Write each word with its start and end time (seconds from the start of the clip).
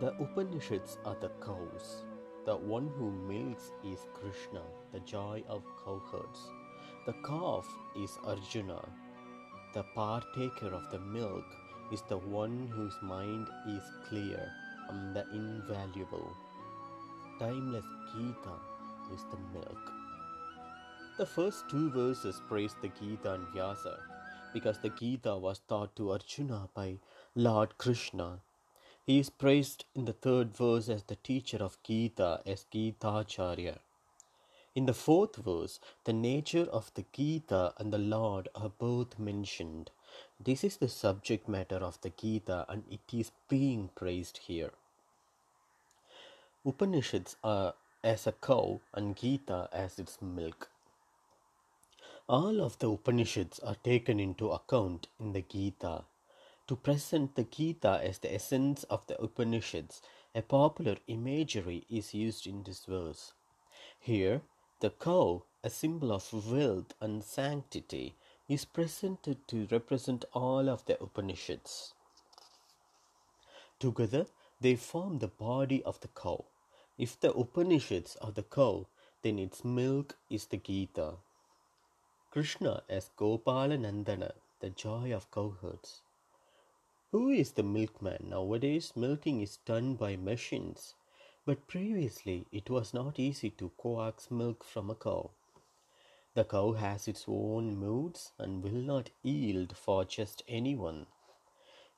The 0.00 0.12
Upanishads 0.20 0.98
are 1.06 1.16
the 1.18 1.30
cows. 1.42 2.04
The 2.44 2.56
one 2.56 2.88
who 2.98 3.10
milks 3.10 3.72
is 3.82 4.06
Krishna, 4.12 4.60
the 4.92 5.00
joy 5.00 5.42
of 5.48 5.62
cowherds. 5.82 6.40
The 7.06 7.14
calf 7.26 7.66
is 7.96 8.18
Arjuna. 8.26 8.86
The 9.72 9.84
partaker 9.94 10.74
of 10.74 10.90
the 10.90 11.00
milk 11.00 11.46
is 11.90 12.02
the 12.02 12.18
one 12.18 12.68
whose 12.76 12.98
mind 13.02 13.48
is 13.66 13.82
clear 14.10 14.52
and 14.90 15.16
the 15.16 15.24
invaluable. 15.32 16.36
Timeless 17.40 17.84
Gita 18.12 18.54
is 19.12 19.24
the 19.32 19.38
milk. 19.52 19.92
The 21.18 21.26
first 21.26 21.68
two 21.68 21.90
verses 21.90 22.40
praise 22.48 22.76
the 22.80 22.92
Gita 23.00 23.32
and 23.32 23.48
Vyasa 23.48 23.98
because 24.52 24.78
the 24.78 24.90
Gita 24.90 25.36
was 25.36 25.58
taught 25.68 25.96
to 25.96 26.12
Arjuna 26.12 26.68
by 26.74 26.98
Lord 27.34 27.76
Krishna. 27.76 28.38
He 29.04 29.18
is 29.18 29.30
praised 29.30 29.84
in 29.96 30.04
the 30.04 30.12
third 30.12 30.56
verse 30.56 30.88
as 30.88 31.02
the 31.02 31.16
teacher 31.16 31.56
of 31.56 31.82
Gita 31.82 32.40
as 32.46 32.66
Gitacharya. 32.72 33.78
In 34.76 34.86
the 34.86 34.94
fourth 34.94 35.34
verse, 35.34 35.80
the 36.04 36.12
nature 36.12 36.68
of 36.70 36.92
the 36.94 37.04
Gita 37.12 37.74
and 37.78 37.92
the 37.92 37.98
Lord 37.98 38.48
are 38.54 38.70
both 38.78 39.18
mentioned. 39.18 39.90
This 40.38 40.62
is 40.62 40.76
the 40.76 40.88
subject 40.88 41.48
matter 41.48 41.78
of 41.78 42.00
the 42.02 42.10
Gita 42.10 42.64
and 42.68 42.84
it 42.88 43.12
is 43.12 43.32
being 43.48 43.90
praised 43.96 44.38
here. 44.46 44.70
Upanishads 46.66 47.36
are 47.44 47.74
as 48.02 48.26
a 48.26 48.32
cow 48.32 48.80
and 48.94 49.14
Gita 49.14 49.68
as 49.70 49.98
its 49.98 50.22
milk. 50.22 50.70
All 52.26 52.62
of 52.62 52.78
the 52.78 52.90
Upanishads 52.90 53.58
are 53.58 53.74
taken 53.74 54.18
into 54.18 54.50
account 54.50 55.08
in 55.20 55.34
the 55.34 55.42
Gita. 55.42 56.04
To 56.68 56.76
present 56.76 57.34
the 57.34 57.44
Gita 57.44 58.00
as 58.02 58.18
the 58.18 58.32
essence 58.32 58.84
of 58.84 59.06
the 59.06 59.20
Upanishads, 59.20 60.00
a 60.34 60.40
popular 60.40 60.96
imagery 61.06 61.84
is 61.90 62.14
used 62.14 62.46
in 62.46 62.62
this 62.62 62.86
verse. 62.86 63.34
Here, 64.00 64.40
the 64.80 64.88
cow, 64.88 65.42
a 65.62 65.68
symbol 65.68 66.12
of 66.12 66.50
wealth 66.50 66.94
and 66.98 67.22
sanctity, 67.22 68.14
is 68.48 68.64
presented 68.64 69.46
to 69.48 69.68
represent 69.70 70.24
all 70.32 70.70
of 70.70 70.86
the 70.86 70.98
Upanishads. 70.98 71.92
Together, 73.78 74.24
they 74.62 74.76
form 74.76 75.18
the 75.18 75.28
body 75.28 75.82
of 75.84 76.00
the 76.00 76.08
cow. 76.08 76.42
If 76.96 77.18
the 77.18 77.32
Upanishads 77.32 78.16
are 78.22 78.30
the 78.30 78.44
cow, 78.44 78.86
then 79.22 79.40
its 79.40 79.64
milk 79.64 80.16
is 80.30 80.46
the 80.46 80.58
Gita. 80.58 81.14
Krishna 82.30 82.84
as 82.88 83.10
Gopala 83.16 83.76
Nandana, 83.76 84.32
the 84.60 84.70
joy 84.70 85.12
of 85.12 85.30
cowherds. 85.32 86.02
Who 87.10 87.30
is 87.30 87.52
the 87.52 87.64
milkman? 87.64 88.28
Nowadays, 88.30 88.92
milking 88.94 89.40
is 89.40 89.56
done 89.64 89.94
by 89.94 90.14
machines, 90.14 90.94
but 91.44 91.66
previously 91.66 92.46
it 92.52 92.70
was 92.70 92.94
not 92.94 93.18
easy 93.18 93.50
to 93.50 93.72
coax 93.76 94.30
milk 94.30 94.62
from 94.62 94.88
a 94.88 94.94
cow. 94.94 95.30
The 96.34 96.44
cow 96.44 96.72
has 96.72 97.08
its 97.08 97.24
own 97.26 97.76
moods 97.76 98.30
and 98.38 98.62
will 98.62 98.70
not 98.70 99.10
yield 99.22 99.76
for 99.76 100.04
just 100.04 100.42
anyone. 100.46 101.06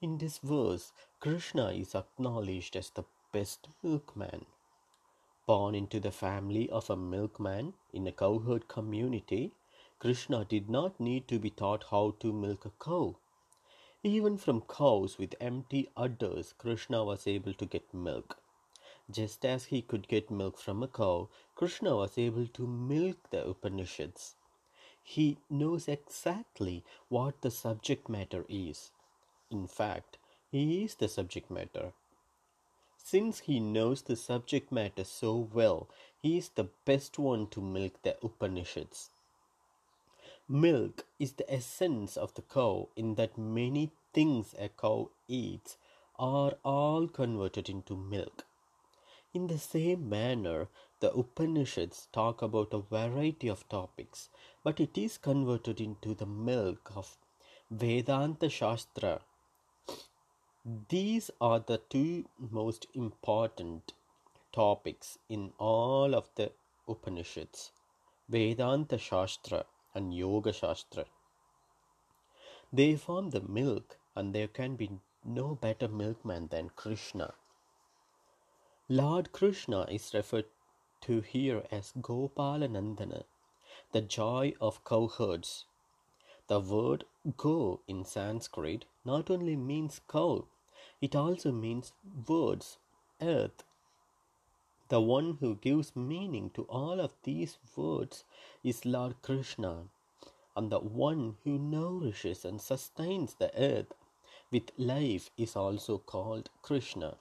In 0.00 0.18
this 0.18 0.38
verse, 0.38 0.92
Krishna 1.20 1.72
is 1.72 1.94
acknowledged 1.94 2.76
as 2.76 2.90
the 2.90 3.04
best 3.32 3.68
milkman. 3.82 4.46
Born 5.46 5.76
into 5.76 6.00
the 6.00 6.10
family 6.10 6.68
of 6.70 6.90
a 6.90 6.96
milkman 6.96 7.74
in 7.92 8.06
a 8.08 8.12
cowherd 8.12 8.66
community, 8.66 9.52
Krishna 10.00 10.44
did 10.44 10.68
not 10.68 10.98
need 10.98 11.28
to 11.28 11.38
be 11.38 11.50
taught 11.50 11.84
how 11.90 12.16
to 12.18 12.32
milk 12.32 12.64
a 12.64 12.70
cow. 12.84 13.14
Even 14.02 14.38
from 14.38 14.62
cows 14.62 15.18
with 15.18 15.36
empty 15.40 15.88
udders, 15.96 16.52
Krishna 16.58 17.04
was 17.04 17.28
able 17.28 17.54
to 17.54 17.64
get 17.64 17.94
milk. 17.94 18.38
Just 19.08 19.44
as 19.44 19.66
he 19.66 19.82
could 19.82 20.08
get 20.08 20.32
milk 20.32 20.58
from 20.58 20.82
a 20.82 20.88
cow, 20.88 21.28
Krishna 21.54 21.94
was 21.94 22.18
able 22.18 22.48
to 22.48 22.66
milk 22.66 23.16
the 23.30 23.46
Upanishads. 23.46 24.34
He 25.00 25.38
knows 25.48 25.86
exactly 25.86 26.82
what 27.08 27.40
the 27.42 27.52
subject 27.52 28.08
matter 28.08 28.44
is. 28.48 28.90
In 29.48 29.68
fact, 29.68 30.18
he 30.50 30.82
is 30.82 30.96
the 30.96 31.08
subject 31.08 31.52
matter. 31.52 31.92
Since 33.08 33.38
he 33.46 33.60
knows 33.60 34.02
the 34.02 34.16
subject 34.16 34.72
matter 34.72 35.04
so 35.04 35.48
well, 35.54 35.86
he 36.20 36.36
is 36.38 36.48
the 36.48 36.70
best 36.84 37.20
one 37.20 37.46
to 37.50 37.60
milk 37.60 38.02
the 38.02 38.16
Upanishads. 38.20 39.10
Milk 40.48 41.06
is 41.20 41.34
the 41.34 41.48
essence 41.48 42.16
of 42.16 42.34
the 42.34 42.42
cow 42.42 42.88
in 42.96 43.14
that 43.14 43.38
many 43.38 43.92
things 44.12 44.56
a 44.58 44.70
cow 44.70 45.10
eats 45.28 45.76
are 46.18 46.56
all 46.64 47.06
converted 47.06 47.68
into 47.68 47.96
milk. 47.96 48.44
In 49.32 49.46
the 49.46 49.58
same 49.58 50.08
manner, 50.08 50.66
the 50.98 51.12
Upanishads 51.12 52.08
talk 52.10 52.42
about 52.42 52.74
a 52.74 52.80
variety 52.80 53.46
of 53.46 53.68
topics, 53.68 54.30
but 54.64 54.80
it 54.80 54.98
is 54.98 55.16
converted 55.16 55.80
into 55.80 56.12
the 56.12 56.26
milk 56.26 56.90
of 56.96 57.16
Vedanta 57.70 58.48
Shastra. 58.48 59.20
These 60.88 61.30
are 61.40 61.60
the 61.60 61.78
two 61.78 62.24
most 62.40 62.88
important 62.92 63.92
topics 64.52 65.16
in 65.28 65.52
all 65.58 66.12
of 66.12 66.28
the 66.34 66.50
Upanishads 66.88 67.70
Vedanta 68.28 68.98
Shastra 68.98 69.64
and 69.94 70.12
Yoga 70.12 70.52
Shastra. 70.52 71.04
They 72.72 72.96
form 72.96 73.30
the 73.30 73.42
milk, 73.42 73.96
and 74.16 74.34
there 74.34 74.48
can 74.48 74.74
be 74.74 74.90
no 75.24 75.54
better 75.54 75.86
milkman 75.86 76.48
than 76.48 76.70
Krishna. 76.70 77.34
Lord 78.88 79.30
Krishna 79.30 79.82
is 79.82 80.12
referred 80.14 80.46
to 81.02 81.20
here 81.20 81.62
as 81.70 81.92
Gopalanandana, 81.92 83.22
the 83.92 84.00
joy 84.00 84.54
of 84.60 84.82
cowherds. 84.84 85.66
The 86.48 86.58
word 86.58 87.04
go 87.36 87.82
in 87.86 88.04
Sanskrit 88.04 88.84
not 89.04 89.30
only 89.30 89.54
means 89.54 90.00
cow, 90.08 90.46
it 91.00 91.14
also 91.14 91.52
means 91.52 91.92
words, 92.26 92.78
earth. 93.20 93.64
The 94.88 95.00
one 95.00 95.38
who 95.40 95.56
gives 95.56 95.96
meaning 95.96 96.50
to 96.50 96.62
all 96.62 97.00
of 97.00 97.12
these 97.24 97.58
words 97.74 98.24
is 98.62 98.86
Lord 98.86 99.20
Krishna, 99.20 99.88
and 100.56 100.70
the 100.70 100.78
one 100.78 101.36
who 101.44 101.58
nourishes 101.58 102.44
and 102.44 102.60
sustains 102.60 103.34
the 103.34 103.50
earth 103.60 103.92
with 104.50 104.70
life 104.78 105.30
is 105.36 105.56
also 105.56 105.98
called 105.98 106.50
Krishna. 106.62 107.16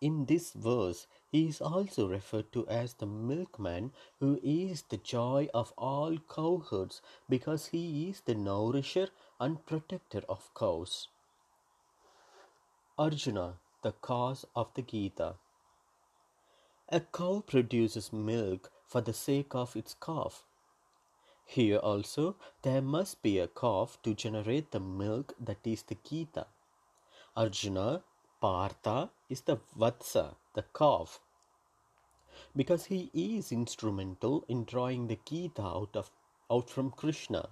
In 0.00 0.26
this 0.26 0.52
verse, 0.52 1.06
he 1.32 1.48
is 1.48 1.62
also 1.62 2.06
referred 2.06 2.52
to 2.52 2.68
as 2.68 2.94
the 2.94 3.06
milkman 3.06 3.92
who 4.20 4.38
is 4.42 4.82
the 4.82 4.98
joy 4.98 5.48
of 5.54 5.72
all 5.78 6.18
cowherds 6.28 7.00
because 7.28 7.68
he 7.68 8.10
is 8.10 8.20
the 8.20 8.34
nourisher 8.34 9.08
and 9.40 9.64
protector 9.64 10.22
of 10.28 10.52
cows. 10.54 11.08
Arjuna, 12.96 13.54
the 13.82 13.90
cause 13.90 14.46
of 14.54 14.72
the 14.74 14.82
Gita. 14.82 15.34
A 16.90 17.00
cow 17.00 17.42
produces 17.44 18.12
milk 18.12 18.70
for 18.86 19.00
the 19.00 19.12
sake 19.12 19.52
of 19.52 19.74
its 19.74 19.94
calf. 19.94 20.44
Here 21.44 21.78
also, 21.78 22.36
there 22.62 22.80
must 22.80 23.20
be 23.20 23.40
a 23.40 23.48
calf 23.48 23.98
to 24.04 24.14
generate 24.14 24.70
the 24.70 24.78
milk 24.78 25.34
that 25.40 25.66
is 25.66 25.82
the 25.82 25.96
Gita. 26.08 26.46
Arjuna, 27.36 28.04
Partha, 28.40 29.10
is 29.28 29.40
the 29.40 29.56
Vatsa, 29.76 30.36
the 30.54 30.64
calf, 30.72 31.18
because 32.54 32.84
he 32.84 33.10
is 33.12 33.50
instrumental 33.50 34.44
in 34.46 34.62
drawing 34.62 35.08
the 35.08 35.18
Gita 35.24 35.62
out, 35.62 35.96
of, 35.96 36.12
out 36.48 36.70
from 36.70 36.92
Krishna. 36.92 37.48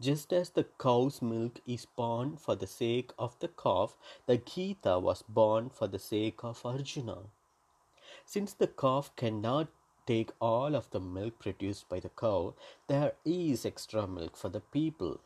Just 0.00 0.32
as 0.32 0.48
the 0.50 0.64
cow's 0.78 1.20
milk 1.20 1.60
is 1.66 1.84
born 1.84 2.38
for 2.38 2.56
the 2.56 2.66
sake 2.66 3.10
of 3.18 3.38
the 3.40 3.48
calf, 3.48 3.96
the 4.26 4.38
Gita 4.38 4.98
was 4.98 5.22
born 5.22 5.68
for 5.68 5.86
the 5.86 5.98
sake 5.98 6.42
of 6.42 6.64
Arjuna. 6.64 7.18
Since 8.24 8.54
the 8.54 8.66
calf 8.66 9.14
cannot 9.16 9.68
take 10.06 10.30
all 10.40 10.74
of 10.74 10.88
the 10.90 11.00
milk 11.00 11.38
produced 11.38 11.88
by 11.90 12.00
the 12.00 12.08
cow, 12.08 12.54
there 12.86 13.12
is 13.26 13.66
extra 13.66 14.06
milk 14.06 14.36
for 14.36 14.48
the 14.48 14.60
people. 14.60 15.20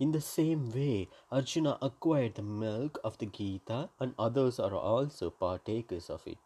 In 0.00 0.10
the 0.10 0.20
same 0.20 0.72
way, 0.72 1.08
Arjuna 1.30 1.78
acquired 1.80 2.34
the 2.34 2.42
milk 2.42 2.98
of 3.04 3.18
the 3.18 3.26
Gita, 3.26 3.90
and 4.00 4.14
others 4.18 4.58
are 4.58 4.74
also 4.74 5.30
partakers 5.30 6.10
of 6.10 6.26
it. 6.26 6.38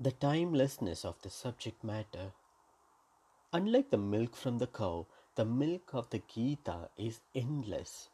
The 0.00 0.12
timelessness 0.12 1.04
of 1.04 1.20
the 1.20 1.30
subject 1.30 1.84
matter. 1.84 2.32
Unlike 3.52 3.90
the 3.90 3.98
milk 3.98 4.34
from 4.34 4.58
the 4.58 4.66
cow, 4.66 5.06
the 5.36 5.44
milk 5.44 5.94
of 5.94 6.10
the 6.10 6.22
Gita 6.32 6.88
is 6.96 7.20
endless. 7.34 8.08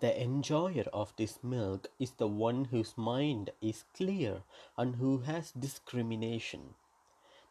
The 0.00 0.18
enjoyer 0.22 0.86
of 0.92 1.12
this 1.16 1.44
milk 1.44 1.88
is 1.98 2.12
the 2.12 2.26
one 2.26 2.66
whose 2.66 2.96
mind 2.96 3.50
is 3.60 3.84
clear 3.94 4.42
and 4.78 4.96
who 4.96 5.18
has 5.18 5.52
discrimination. 5.52 6.74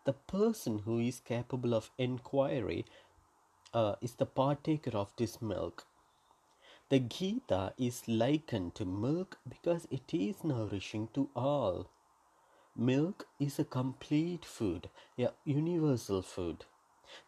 The 0.05 0.13
person 0.13 0.79
who 0.79 0.97
is 0.99 1.19
capable 1.19 1.75
of 1.75 1.91
inquiry 1.97 2.85
uh, 3.73 3.95
is 4.01 4.15
the 4.15 4.25
partaker 4.25 4.97
of 4.97 5.13
this 5.17 5.41
milk. 5.41 5.85
The 6.89 6.99
Gita 6.99 7.73
is 7.77 8.07
likened 8.07 8.75
to 8.75 8.85
milk 8.85 9.37
because 9.47 9.87
it 9.91 10.13
is 10.13 10.43
nourishing 10.43 11.09
to 11.13 11.29
all. 11.35 11.87
Milk 12.75 13.27
is 13.39 13.59
a 13.59 13.63
complete 13.63 14.43
food, 14.43 14.89
a 15.19 15.29
universal 15.45 16.23
food. 16.23 16.65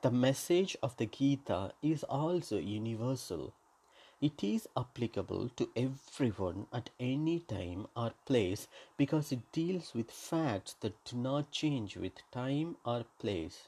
The 0.02 0.12
message 0.12 0.78
of 0.82 0.98
the 0.98 1.06
Gita 1.06 1.74
is 1.82 2.04
also 2.04 2.58
universal. 2.58 3.54
It 4.22 4.44
is 4.44 4.68
applicable 4.78 5.50
to 5.58 5.70
everyone 5.76 6.68
at 6.72 6.90
any 7.00 7.40
time 7.42 7.88
or 7.96 8.14
place 8.26 8.68
because 8.98 9.32
it 9.32 9.52
deals 9.52 9.94
with 9.94 10.10
facts 10.10 10.74
that 10.80 11.04
do 11.04 11.18
not 11.18 11.52
change 11.52 11.98
with 11.98 12.14
time 12.32 12.78
or 12.86 13.06
place. 13.20 13.68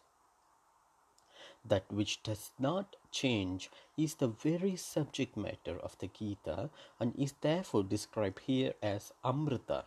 That 1.65 1.91
which 1.91 2.23
does 2.23 2.51
not 2.57 2.95
change 3.11 3.69
is 3.97 4.15
the 4.15 4.27
very 4.27 4.77
subject 4.77 5.35
matter 5.35 5.77
of 5.77 5.97
the 5.99 6.07
Gita 6.07 6.69
and 6.99 7.13
is 7.19 7.33
therefore 7.41 7.83
described 7.83 8.39
here 8.39 8.73
as 8.81 9.11
Amrita. 9.23 9.83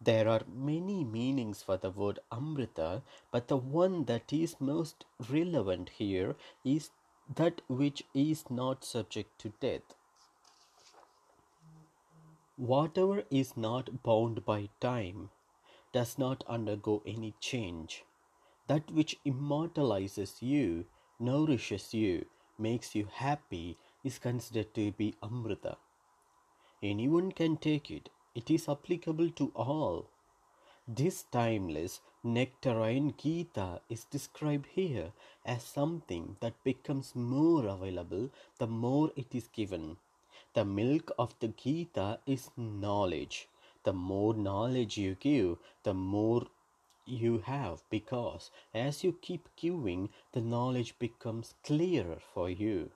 There 0.00 0.28
are 0.28 0.42
many 0.46 1.04
meanings 1.04 1.62
for 1.62 1.76
the 1.76 1.90
word 1.90 2.20
Amrita, 2.30 3.02
but 3.32 3.48
the 3.48 3.56
one 3.56 4.04
that 4.04 4.32
is 4.32 4.60
most 4.60 5.04
relevant 5.28 5.88
here 5.90 6.36
is 6.64 6.90
that 7.34 7.62
which 7.68 8.04
is 8.14 8.48
not 8.48 8.84
subject 8.84 9.38
to 9.40 9.52
death. 9.60 9.94
Whatever 12.56 13.24
is 13.30 13.56
not 13.56 14.02
bound 14.02 14.44
by 14.44 14.68
time 14.80 15.30
does 15.92 16.18
not 16.18 16.44
undergo 16.46 17.02
any 17.06 17.34
change. 17.40 18.04
That 18.66 18.90
which 18.90 19.16
immortalizes 19.24 20.42
you, 20.42 20.86
nourishes 21.18 21.94
you, 21.94 22.26
makes 22.58 22.94
you 22.94 23.08
happy 23.12 23.76
is 24.04 24.18
considered 24.18 24.74
to 24.74 24.92
be 24.92 25.14
Amrita. 25.22 25.76
Anyone 26.82 27.32
can 27.32 27.56
take 27.56 27.90
it, 27.90 28.10
it 28.38 28.50
is 28.56 28.68
applicable 28.68 29.30
to 29.38 29.50
all. 29.54 30.06
This 30.86 31.24
timeless 31.32 32.00
nectarine 32.22 33.14
Gita 33.22 33.80
is 33.90 34.04
described 34.04 34.66
here 34.74 35.12
as 35.44 35.64
something 35.64 36.36
that 36.40 36.62
becomes 36.62 37.14
more 37.14 37.66
available 37.66 38.30
the 38.58 38.68
more 38.68 39.10
it 39.16 39.34
is 39.34 39.48
given. 39.48 39.96
The 40.54 40.64
milk 40.64 41.10
of 41.18 41.34
the 41.40 41.48
Gita 41.48 42.20
is 42.26 42.50
knowledge. 42.56 43.48
The 43.84 43.92
more 43.92 44.34
knowledge 44.34 44.96
you 44.96 45.16
give, 45.20 45.58
the 45.82 45.94
more 45.94 46.46
you 47.06 47.38
have 47.38 47.82
because 47.90 48.50
as 48.72 49.02
you 49.02 49.12
keep 49.20 49.48
giving, 49.56 50.10
the 50.32 50.40
knowledge 50.40 50.94
becomes 50.98 51.54
clearer 51.64 52.18
for 52.34 52.48
you. 52.48 52.90